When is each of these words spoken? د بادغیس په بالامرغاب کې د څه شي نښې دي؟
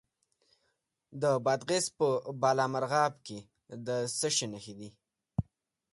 د 1.21 1.23
بادغیس 1.45 1.85
په 1.97 2.07
بالامرغاب 2.41 3.13
کې 3.27 3.39
د 3.87 3.87
څه 4.17 4.27
شي 4.35 4.45
نښې 4.53 4.73
دي؟ 4.79 4.89